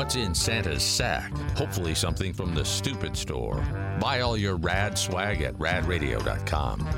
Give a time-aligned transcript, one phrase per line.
[0.00, 1.30] What's in Santa's sack?
[1.58, 3.62] Hopefully, something from the stupid store.
[4.00, 6.88] Buy all your rad swag at radradio.com.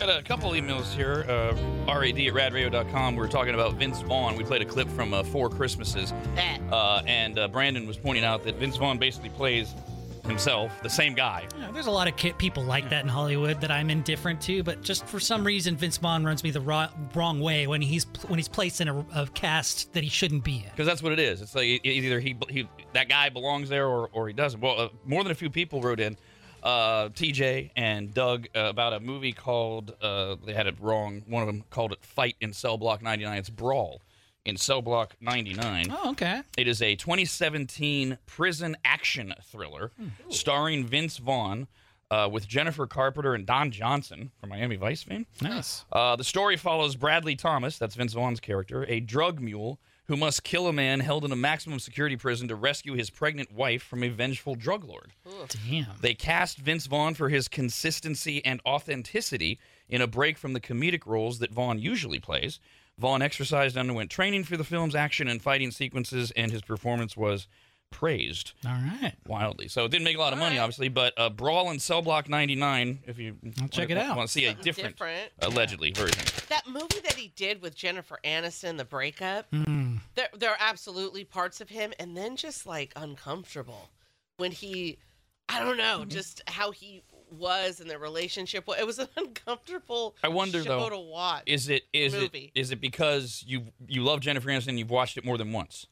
[0.00, 1.24] Got a couple emails here.
[1.28, 1.54] Uh,
[1.86, 3.14] rad at radradio.com.
[3.14, 4.34] We are talking about Vince Vaughn.
[4.34, 6.12] We played a clip from uh, Four Christmases.
[6.72, 9.72] Uh, and uh, Brandon was pointing out that Vince Vaughn basically plays
[10.26, 11.46] himself, the same guy.
[11.54, 14.40] You know, there's a lot of ki- people like that in Hollywood that I'm indifferent
[14.42, 17.82] to, but just for some reason, Vince Vaughn runs me the ro- wrong way when
[17.82, 20.70] he's when he's placed in a, a cast that he shouldn't be in.
[20.70, 21.40] Because that's what it is.
[21.42, 24.60] It's like e- either he, he that guy belongs there or, or he doesn't.
[24.60, 26.16] Well, uh, more than a few people wrote in,
[26.62, 31.22] uh, TJ and Doug, uh, about a movie called, uh, they had it wrong.
[31.26, 33.38] One of them called it Fight in Cell Block 99.
[33.38, 34.00] It's Brawl
[34.44, 35.86] in Cell Block 99.
[35.90, 36.42] Oh, okay.
[36.56, 39.90] It is a 2017 prison action thriller
[40.30, 41.66] starring Vince Vaughn
[42.12, 45.26] uh, with Jennifer Carpenter and Don Johnson from Miami Vice fame.
[45.40, 45.86] Nice.
[45.90, 50.44] Uh, the story follows Bradley Thomas, that's Vince Vaughn's character, a drug mule who must
[50.44, 54.02] kill a man held in a maximum security prison to rescue his pregnant wife from
[54.02, 55.12] a vengeful drug lord.
[55.48, 55.86] Damn.
[56.02, 61.06] They cast Vince Vaughn for his consistency and authenticity in a break from the comedic
[61.06, 62.60] roles that Vaughn usually plays.
[62.98, 67.16] Vaughn exercised and underwent training for the film's action and fighting sequences, and his performance
[67.16, 67.48] was
[67.92, 69.12] praised All right.
[69.26, 69.68] wildly.
[69.68, 72.28] So it didn't make a lot of money, obviously, but uh, Brawl in Cell Block
[72.28, 74.16] 99, if you I'll check it out.
[74.16, 75.30] want to see a different, different.
[75.40, 76.20] allegedly, version.
[76.48, 79.98] That movie that he did with Jennifer Aniston, The Breakup, Mm.
[80.16, 83.90] there, there are absolutely parts of him, and then just like uncomfortable
[84.38, 84.98] when he,
[85.48, 86.10] I don't know, Mm-hmm.
[86.10, 88.64] just how he was in their relationship.
[88.78, 91.44] It was an uncomfortable I wonder, show though, to watch.
[91.46, 92.52] Is it is Movie.
[92.54, 95.52] it is it because you you love Jennifer Aniston and you've watched it more than
[95.52, 95.86] once?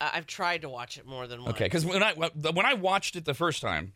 [0.00, 1.54] I've tried to watch it more than once.
[1.54, 3.92] Okay, because when I when I watched it the first time,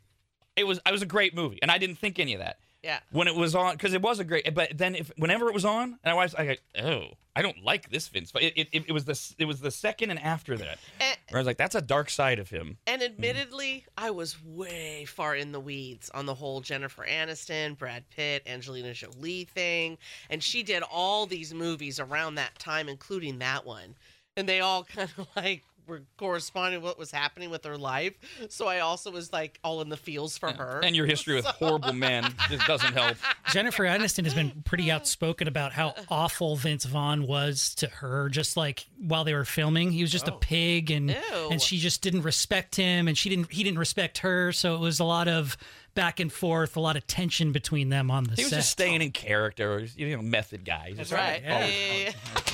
[0.56, 2.98] it was I was a great movie, and I didn't think any of that yeah,
[3.10, 4.54] when it was on because it was a great.
[4.54, 7.04] But then if whenever it was on, and I watched, I go, oh,
[7.34, 8.30] I don't like this Vince.
[8.30, 11.38] But it, it, it was the it was the second and after that and, where
[11.38, 12.76] I was like, that's a dark side of him.
[12.86, 18.04] and admittedly, I was way far in the weeds on the whole Jennifer Aniston, Brad
[18.10, 19.96] Pitt, Angelina Jolie thing,
[20.28, 23.94] and she did all these movies around that time, including that one,
[24.36, 28.14] and they all kind of like were corresponding what was happening with her life.
[28.48, 30.80] So I also was like all in the feels for her.
[30.82, 33.16] And your history with horrible men just doesn't help.
[33.52, 38.28] Jennifer Aniston has been pretty outspoken about how awful Vince Vaughn was to her.
[38.28, 40.38] Just like while they were filming, he was just a oh.
[40.38, 41.48] pig, and Ew.
[41.50, 44.52] and she just didn't respect him, and she didn't he didn't respect her.
[44.52, 45.56] So it was a lot of
[45.94, 48.38] back and forth, a lot of tension between them on the set.
[48.38, 48.56] He was set.
[48.56, 50.86] just staying in character, you know, method guy.
[50.88, 51.42] He's That's right.
[51.46, 51.66] Oh, oh, yeah.
[52.04, 52.53] Yeah.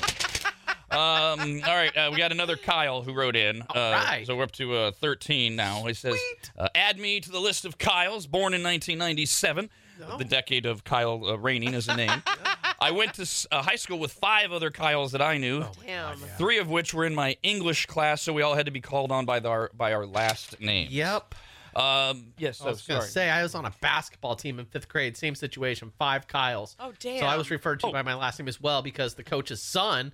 [0.91, 3.61] Um, all right, uh, we got another Kyle who wrote in.
[3.61, 4.23] Uh, right.
[4.27, 5.85] So we're up to uh, 13 now.
[5.85, 6.17] He says,
[6.57, 9.69] uh, add me to the list of Kyles, born in 1997,
[10.17, 12.21] the decade of Kyle uh, reigning as a name.
[12.81, 16.17] I went to uh, high school with five other Kyles that I knew, Damn.
[16.17, 19.11] three of which were in my English class, so we all had to be called
[19.11, 20.87] on by, the, our, by our last name.
[20.89, 21.35] Yep.
[21.73, 24.89] Um, yes, I so was gonna say I was on a basketball team in fifth
[24.89, 25.15] grade.
[25.15, 25.89] Same situation.
[25.97, 26.75] Five Kyles.
[26.81, 27.19] Oh damn.
[27.21, 27.91] So I was referred to Oh.
[27.93, 30.11] by my last name as well because the coach's son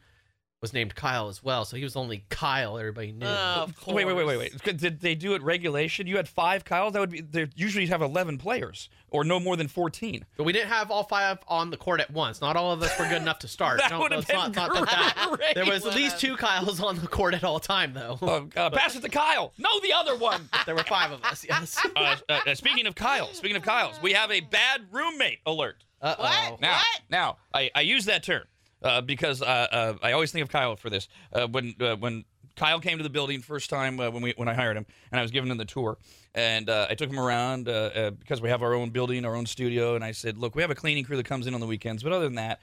[0.61, 1.65] was named Kyle as well.
[1.65, 2.77] So he was only Kyle.
[2.79, 3.27] Everybody knew.
[3.27, 3.95] Oh, of course.
[3.95, 4.77] Wait, wait, wait, wait, wait.
[4.77, 6.07] Did they do it regulation?
[6.07, 6.93] You had five Kyles?
[6.93, 10.25] That would be, they usually have 11 players or no more than 14.
[10.35, 12.41] But we didn't have all five on the court at once.
[12.41, 13.79] Not all of us were good enough to start.
[13.87, 15.55] That No, would no, have it's not, been not that, that.
[15.55, 18.17] There was at least two Kyles on the court at all time, though.
[18.21, 19.53] Uh, uh, pass it to Kyle.
[19.59, 20.49] No, the other one.
[20.65, 21.45] there were five of us.
[21.47, 21.77] Yes.
[21.95, 25.83] uh, uh, uh, speaking of Kyle, speaking of Kyle's, we have a bad roommate alert.
[26.01, 26.61] Uh What?
[26.61, 27.01] Now, What?
[27.09, 28.43] now I, I use that term
[28.81, 31.07] uh, because uh, uh, I always think of Kyle for this.
[31.33, 34.47] Uh, when uh, when Kyle came to the building first time uh, when we when
[34.47, 35.97] I hired him, and I was giving him the tour,
[36.35, 39.95] and uh, I took him around because we have our own building, our own studio,
[39.95, 42.03] and I said, look, we have a cleaning crew that comes in on the weekends,
[42.03, 42.59] but other than that.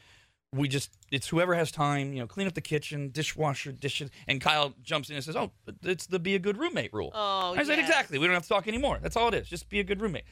[0.52, 4.08] We just, it's whoever has time, you know, clean up the kitchen, dishwasher, dishes.
[4.28, 5.50] And Kyle jumps in and says, Oh,
[5.82, 7.10] it's the be a good roommate rule.
[7.12, 7.80] Oh, I said.
[7.80, 8.18] Exactly.
[8.20, 9.00] We don't have to talk anymore.
[9.02, 9.48] That's all it is.
[9.48, 10.22] Just be a good roommate.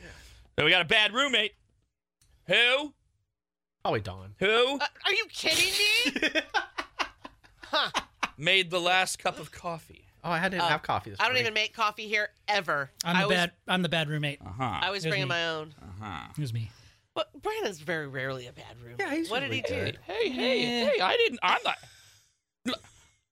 [0.57, 1.55] So we got a bad roommate.
[2.47, 2.95] Who?
[3.83, 4.35] Probably Dawn.
[4.39, 5.73] Who Uh, are you kidding
[6.33, 6.41] me?
[7.75, 7.91] Huh.
[8.37, 10.05] made the last cup of coffee?
[10.23, 11.45] Oh, I didn't Uh, have coffee this I don't morning.
[11.45, 12.91] even make coffee here ever.
[13.03, 13.53] I'm I the was, bad.
[13.67, 14.41] I'm the bad roommate.
[14.45, 14.79] Uh huh.
[14.83, 15.31] I was It bringing me.
[15.31, 15.75] my own.
[15.81, 16.29] Uh huh.
[16.37, 16.71] It was me.
[17.15, 19.01] But Brandon's very rarely a bad roommate.
[19.01, 19.75] Yeah, he's what did he do?
[19.75, 21.01] usually Hey, hey, hey, hey!
[21.01, 21.41] I didn't.
[21.43, 21.79] I'm not.
[22.67, 22.83] Look,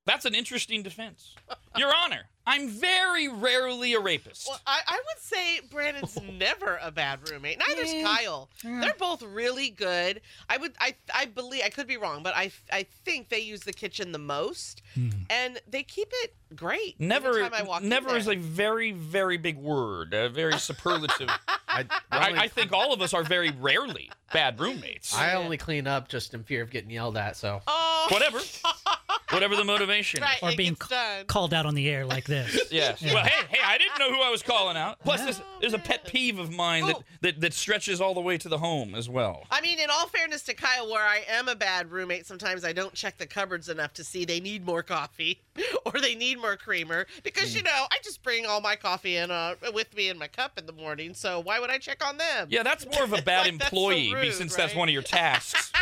[0.06, 1.34] That's an interesting defense,
[1.76, 2.22] Your Honor.
[2.46, 4.48] I'm very rarely a rapist.
[4.48, 7.58] Well, I, I would say Brandon's never a bad roommate.
[7.58, 8.48] Neither's Kyle.
[8.64, 10.20] They're both really good.
[10.48, 13.60] I would, I, I believe, I could be wrong, but I, I think they use
[13.60, 15.10] the kitchen the most, hmm.
[15.28, 16.96] and they keep it great.
[16.98, 20.14] every Never, time I walk in never is a very, very big word.
[20.14, 21.28] A very superlative.
[21.68, 25.14] I, I, I think all of us are very rarely bad roommates.
[25.14, 27.36] I only clean up just in fear of getting yelled at.
[27.36, 28.40] So Oh, Whatever.
[29.32, 30.22] whatever the motivation.
[30.22, 30.28] is.
[30.28, 32.58] Right, or being ca- called out on the air like this.
[32.70, 33.02] Yes.
[33.02, 35.00] Well, hey, hey, I didn't know who I was calling out.
[35.00, 38.38] Plus, this, there's a pet peeve of mine that, that that stretches all the way
[38.38, 39.42] to the home as well.
[39.50, 42.72] I mean, in all fairness to Kyle, where I am a bad roommate, sometimes I
[42.72, 45.40] don't check the cupboards enough to see they need more coffee
[45.86, 47.56] or they need more creamer because, Mm.
[47.56, 50.56] you know, I just bring all my coffee in uh, with me in my cup
[50.58, 51.12] in the morning.
[51.14, 52.46] So why would I check on them?
[52.50, 54.92] Yeah, that's more of a bad Like, that's so employee rude, since that's one of
[54.92, 55.72] your tasks.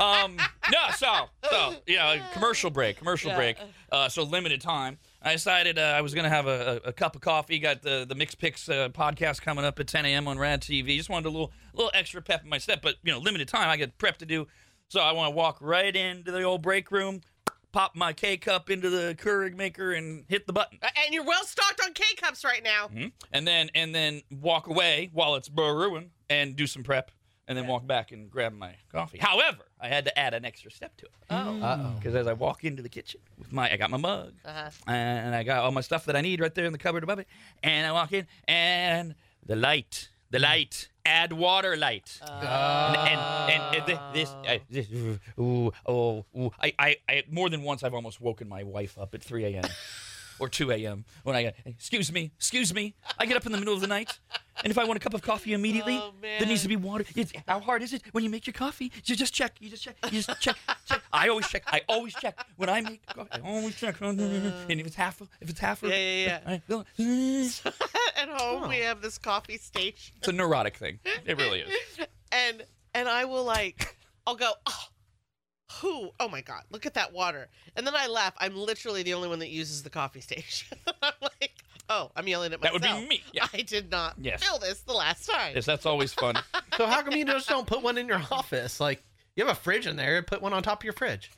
[0.00, 0.36] Um,
[0.70, 3.36] no, so so you know, commercial break, commercial Yeah.
[3.36, 3.56] break.
[3.90, 4.98] Uh, so limited time.
[5.22, 7.58] I decided uh, I was gonna have a, a, a cup of coffee.
[7.58, 10.28] Got the the Mix Picks uh, podcast coming up at 10 a.m.
[10.28, 10.96] on Rad TV.
[10.96, 13.68] Just wanted a little little extra pep in my step, but you know, limited time.
[13.68, 14.46] I got prep to do,
[14.88, 17.20] so I want to walk right into the old break room,
[17.72, 20.78] pop my K cup into the Keurig maker, and hit the button.
[20.82, 22.88] And you're well stocked on K cups right now.
[22.88, 23.12] Mhm.
[23.32, 27.10] and then and then walk away while it's brewing and do some prep
[27.48, 29.18] and then walk back and grab my coffee.
[29.18, 31.94] However, I had to add an extra step to it Oh.
[31.96, 34.70] Because as I walk into the kitchen with my, I got my mug Uh-huh.
[34.86, 37.18] and I got all my stuff that I need right there in the cupboard above
[37.18, 37.28] it,
[37.62, 39.14] and I walk in and
[39.44, 42.18] the light, the light, add water light.
[42.22, 43.20] and, and,
[43.50, 44.88] and, and thi- this, I, this
[45.38, 46.50] ooh, oh, ooh.
[46.60, 49.64] I, I, I, more than once I've almost woken my wife up at 3 a.m.
[50.38, 51.04] or 2 a.m.
[51.22, 52.94] when I go, excuse me, excuse me.
[53.18, 54.18] I get up in the middle of the night,
[54.62, 57.04] and if I want a cup of coffee immediately, Oh, there needs to be water.
[57.14, 58.92] It's, how hard is it when you make your coffee?
[59.04, 60.56] You just check, you just check, you just check,
[60.86, 61.02] check.
[61.12, 63.28] I always check, I always check when I make coffee.
[63.32, 66.84] I always check, uh, and if it's half, if it's half, Yeah, yeah, I go,
[66.98, 67.66] mm.
[68.16, 70.14] At home, we have this coffee station.
[70.18, 70.98] it's a neurotic thing.
[71.24, 71.72] It really is.
[72.32, 73.96] and and I will like
[74.26, 74.84] I'll go oh
[75.80, 79.14] who oh my god look at that water and then I laugh I'm literally the
[79.14, 81.52] only one that uses the coffee station I'm like
[81.88, 83.22] oh I'm yelling at my That would be me.
[83.32, 83.46] Yeah.
[83.52, 84.44] I did not Yes.
[84.44, 86.36] fill this the last time Yes, that's always fun.
[86.76, 88.80] So how come you just don't put one in your office?
[88.80, 89.02] Like
[89.34, 91.30] you have a fridge in there, put one on top of your fridge.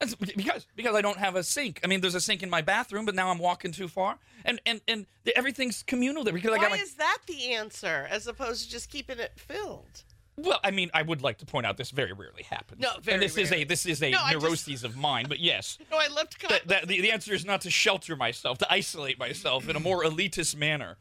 [0.00, 1.80] That's because because I don't have a sink.
[1.84, 4.60] I mean, there's a sink in my bathroom, but now I'm walking too far, and
[4.66, 6.76] and and the, everything's communal there because I why got my.
[6.78, 10.02] is that the answer as opposed to just keeping it filled
[10.38, 12.80] Well, I mean, I would like to point out this very rarely happens.
[12.80, 15.26] No, very and this is a this is a No, I just- neuroses of mine.
[15.28, 18.16] But yes, no I left co- that, that the, the answer is not to shelter
[18.16, 20.96] myself, to isolate myself in a more elitist manner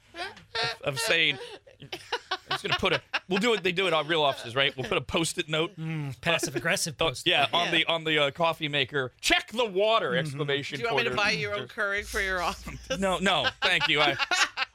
[0.83, 1.37] of, of saying.
[1.81, 3.01] I'm just gonna put a.
[3.29, 3.63] We'll do it.
[3.63, 4.75] They do it on real offices, right?
[4.75, 5.71] We'll put a post-it note.
[6.21, 7.25] Passive aggressive Oh, post.
[7.25, 7.71] yeah, on Yeah.
[7.71, 9.13] the on the uh, coffee maker.
[9.21, 10.15] Check the water!
[10.15, 13.47] Exclamation do you want me to buy your own Keurig for your office No, no,
[13.63, 14.01] thank you.
[14.01, 14.15] I,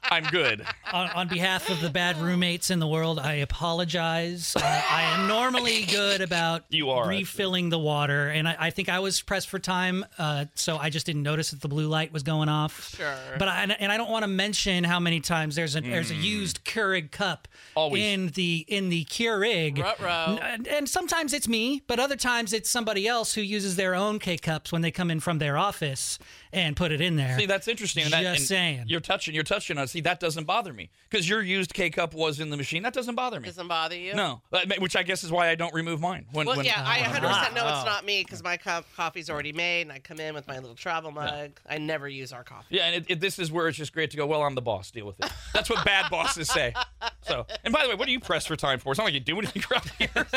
[0.09, 0.65] I'm good.
[0.93, 4.55] on, on behalf of the bad roommates in the world, I apologize.
[4.55, 8.89] Uh, I am normally good about You are, refilling the water, and I, I think
[8.89, 12.11] I was pressed for time, uh, so I just didn't notice that the blue light
[12.13, 12.95] was going off.
[12.95, 13.15] Sure.
[13.37, 16.15] But I, and I don't want to mention how many times there's a there's a
[16.15, 17.79] used Keurig cup Mm.
[17.79, 18.03] Always.
[18.03, 19.77] in the in the Keurig.
[19.79, 20.39] Ruh-roh.
[20.41, 24.17] N- And sometimes it's me, but other times it's somebody else who uses their own
[24.19, 26.17] K cups when they come in from their office
[26.53, 27.37] and put it in there.
[27.37, 28.03] See, that's interesting.
[28.05, 28.83] And that, Just and saying.
[28.87, 29.33] You're touching.
[29.35, 29.87] You're touching on.
[29.87, 32.83] See, that doesn't bother me because your used K cup was in the machine.
[32.83, 33.47] That doesn't bother me.
[33.47, 36.25] doesn't bother you No, Uh, which I guess is why I don't remove mine.
[36.31, 37.85] When, Well, when, yeah, I 100% know it's Oh.
[37.85, 40.75] not me because my co- coffee's already made, and I come in with my little
[40.75, 41.59] travel mug.
[41.69, 42.67] I never use our coffee.
[42.75, 44.25] Yeah, and it, it, this is where it's just great to go.
[44.25, 44.91] Well, I'm the boss.
[44.91, 45.31] Deal with it.
[45.53, 46.73] That's what bad bosses say.
[47.21, 48.91] So, and by the way, what do you press for time for?
[48.91, 50.27] It's not like you do anything around here.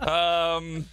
[0.08, 0.86] um,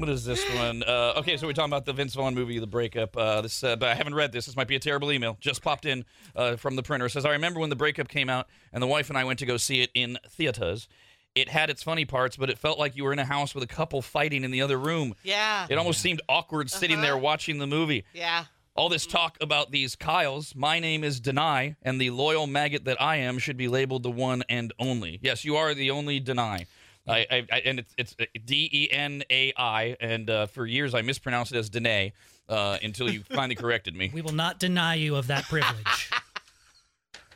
[0.00, 0.82] what is this one?
[0.82, 3.14] Uh, okay, so we're talking about the Vince Vaughn movie, The Breakup.
[3.16, 4.46] Uh, this, uh, but I haven't read this.
[4.46, 5.36] This might be a terrible email.
[5.40, 7.04] Just popped in uh, from the printer.
[7.06, 9.38] It says, I remember when The Breakup came out, and the wife and I went
[9.40, 10.88] to go see it in theaters.
[11.34, 13.62] It had its funny parts, but it felt like you were in a house with
[13.62, 15.14] a couple fighting in the other room.
[15.22, 15.66] Yeah.
[15.68, 18.04] It almost seemed awkward sitting there watching the movie.
[18.14, 18.46] Yeah.
[18.74, 20.54] All this talk about these Kyles.
[20.56, 24.10] My name is Denai, and the loyal maggot that I am should be labeled the
[24.10, 25.18] one and only.
[25.22, 26.66] Yes, you are the only Denai.
[27.10, 28.14] I, I, I and it's it's
[28.44, 32.12] D E N A I, and uh, for years I mispronounced it as Danae
[32.48, 34.10] uh, until you finally corrected me.
[34.14, 36.10] we will not deny you of that privilege.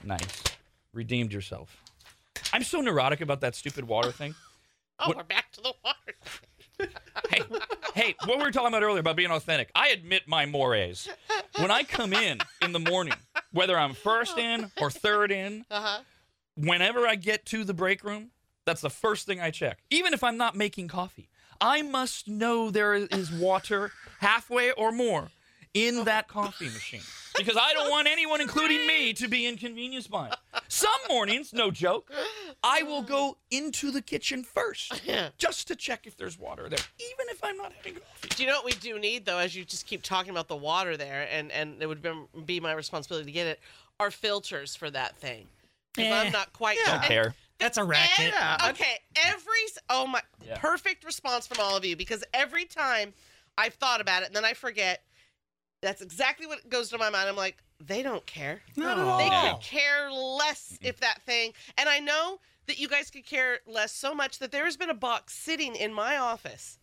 [0.07, 0.43] Nice,
[0.93, 1.75] redeemed yourself.
[2.53, 4.35] I'm so neurotic about that stupid water thing.
[5.01, 6.91] Oh, What- we're back to the water.
[7.29, 7.41] hey,
[7.95, 9.69] hey, what we were talking about earlier about being authentic.
[9.75, 11.09] I admit my mores.
[11.59, 13.15] When I come in in the morning,
[13.51, 15.99] whether I'm first in or third in, Uh-huh.
[16.57, 18.31] whenever I get to the break room,
[18.67, 19.79] that's the first thing I check.
[19.91, 21.29] Even if I'm not making coffee,
[21.61, 25.29] I must know there is water halfway or more
[25.73, 27.01] in that coffee machine
[27.37, 30.37] because I don't want anyone, including me, to be inconvenienced by it.
[30.69, 32.13] Some mornings, no joke,
[32.63, 35.03] I will go into the kitchen first
[35.39, 38.29] just to check if there's water there, even if I'm not having coffee.
[38.31, 39.39] Do you know what we do need though?
[39.39, 42.13] As you just keep talking about the water there, and and it would be,
[42.47, 43.61] be my responsibility to get it.
[44.01, 45.47] Are filters for that thing?
[45.95, 46.21] Because Eh.
[46.27, 46.79] I'm not quite.
[46.87, 47.35] Don't and- care.
[47.59, 48.33] That's a racket.
[48.33, 50.59] Yeah, okay, every oh my Yeah.
[50.59, 53.15] perfect response from all of you because every time
[53.57, 55.03] I've thought about it and then I forget.
[55.83, 57.29] That's exactly what goes to my mind.
[57.29, 58.63] I'm like, they don't care.
[58.75, 59.19] Not Oh.
[59.19, 59.55] They all.
[59.57, 61.53] could care less if that thing.
[61.77, 64.89] And I know that you guys could care less so much that there has been
[64.89, 66.79] a box sitting in my office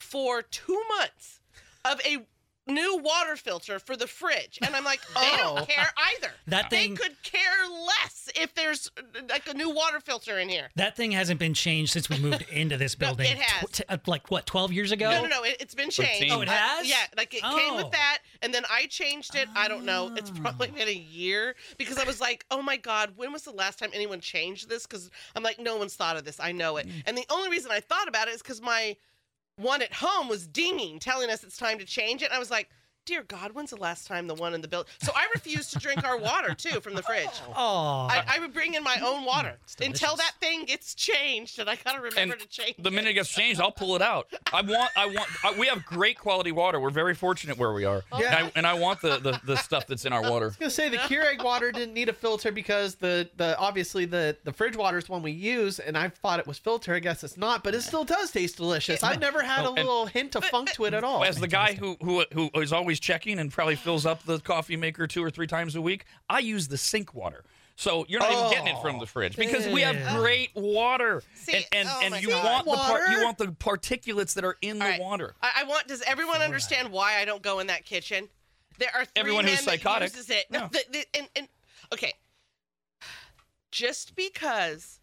[0.00, 1.38] for two months
[1.84, 2.26] of a
[2.66, 4.58] new water filter for the fridge.
[4.62, 5.56] And I'm like, they Oh.
[5.56, 6.30] don't care either.
[6.46, 7.42] That they thing- could care
[7.86, 8.90] less if there's
[9.28, 10.68] like a new water filter in here.
[10.76, 13.30] That thing hasn't been changed since we moved into this No, building.
[13.32, 13.68] it has.
[13.70, 15.10] Tw- t- uh, like what, 12 years ago?
[15.10, 15.42] No, no, no.
[15.44, 16.20] It, it's been changed.
[16.20, 16.32] 13.
[16.32, 16.88] Oh, it I- has?
[16.88, 17.76] yeah, like it came Oh.
[17.76, 19.48] with that, and then I changed it.
[19.54, 20.12] I don't know.
[20.16, 23.52] It's probably been a year because I was like, oh my god, when was the
[23.52, 24.86] last time anyone changed this?
[24.86, 26.38] Because I'm like, no one's thought of this.
[26.40, 26.88] I know it.
[26.88, 27.02] Mm.
[27.06, 28.96] And the only reason I thought about it is because my
[29.60, 32.26] one at home was dinging, telling us it's time to change it.
[32.26, 32.68] And I was like.
[33.06, 34.90] Dear God, when's the last time the one in the building?
[35.02, 37.26] So I refuse to drink our water too from the fridge.
[37.56, 41.58] Oh, I, I would bring in my own water mm, until that thing gets changed,
[41.58, 42.76] and I gotta remember And to change.
[42.78, 44.28] the minute it gets changed, I'll pull it out.
[44.52, 45.28] I want, I want.
[45.44, 46.78] I, we have great quality water.
[46.78, 48.02] We're very fortunate where we are.
[48.18, 48.26] Yeah.
[48.26, 50.46] And I, and I want the, the the stuff that's in our water.
[50.46, 54.04] I was gonna say the Keurig water didn't need a filter because the the obviously
[54.04, 56.94] the the fridge water is one we use, and I thought it was filter.
[56.94, 59.02] I guess it's not, but it still does taste delicious.
[59.02, 61.24] I've never had a and- little hint of funk to it at all.
[61.24, 64.76] As the guy who who who is always checking and probably fills up the coffee
[64.76, 67.44] maker two or three times a week, I use the sink water.
[67.76, 69.06] So you're not even getting it from the oh.
[69.06, 72.66] fridge because we have great water, See, and and, oh and you God.
[72.66, 75.00] want the par- you want the particulates that are in the All right.
[75.00, 75.34] water.
[75.40, 75.86] I, I want.
[75.86, 78.28] Does everyone understand why I don't go in that kitchen?
[78.78, 80.12] There are three Everyone men who's that psychotic.
[80.12, 80.50] uses it.
[80.50, 80.68] No, Yeah.
[80.72, 81.48] the- the- and, and
[81.92, 82.12] okay,
[83.70, 85.00] just because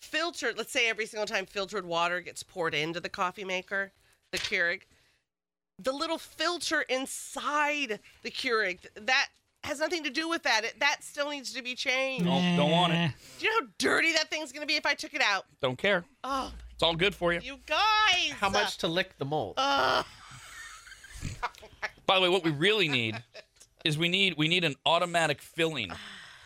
[0.00, 3.92] filtered, let's say every single time filtered water gets poured into the coffee maker,
[4.32, 4.82] the Keurig,
[5.82, 9.28] the little filter inside the Keurig that
[9.64, 10.64] has nothing to do with that.
[10.64, 12.24] It, that still needs to be changed.
[12.24, 13.12] No, don't want it.
[13.38, 15.44] Do you know how dirty that thing's gonna be if I took it out?
[15.60, 16.04] Don't care.
[16.24, 17.40] Oh, It's all good for you.
[17.42, 18.32] you guys!
[18.38, 19.54] How much to lick the mold?
[19.56, 20.02] Uh,
[22.06, 23.22] By the way, what we really need
[23.84, 25.92] is we need we need an automatic filling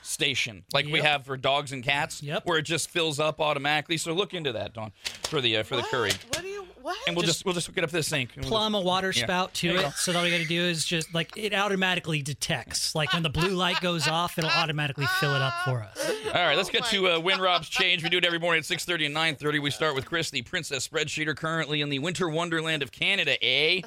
[0.02, 2.46] station like we have for dogs and cats, Yep.
[2.46, 3.96] where it just fills up automatically.
[3.96, 4.92] So look into that, Dawn,
[5.24, 5.90] for the uh, for the what?
[5.90, 6.55] Keurig, What do you?
[6.86, 6.96] What?
[7.08, 8.30] and we'll just, we'll just hook it up to the sink.
[8.36, 9.24] and we'll plumb a water Yeah.
[9.24, 9.82] spout to There it.
[9.82, 9.90] go.
[9.96, 12.94] So all you got to do is just like it automatically detects.
[12.94, 16.10] Like when the blue light goes off, it'll automatically fill it up for us.
[16.26, 18.04] All right, let's get Oh to uh, Win Rob's change.
[18.04, 19.60] We do it every morning at 6:30 and 9:30.
[19.60, 23.36] We start with Chris, the princess spreadsheeter, currently in the winter wonderland of Canada.
[23.44, 23.80] Eh?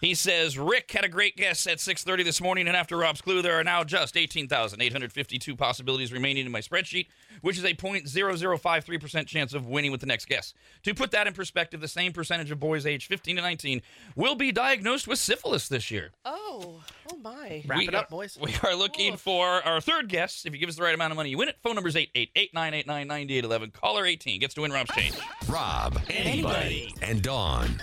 [0.00, 3.40] He says Rick had a great guess at 6:30 this morning, and after Rob's clue,
[3.42, 7.06] there are now just 18,852 possibilities remaining in my spreadsheet,
[7.40, 10.52] which is a 0.0053% chance of winning with the next guess.
[10.84, 13.80] To put that in perspective, the same percentage of boys aged 15 to 19
[14.14, 16.12] will be diagnosed with syphilis this year.
[16.24, 17.62] Oh, oh my.
[17.66, 18.38] Wrap We it up, are- boys.
[18.40, 20.44] We are looking for our third guess.
[20.44, 21.56] If you give us the right amount of money, you win it.
[21.62, 23.72] Phone number is 888-989-9811.
[23.72, 25.14] Caller 18 gets to win Rob's change.
[25.48, 27.82] Rob, Arnie, and Dawn.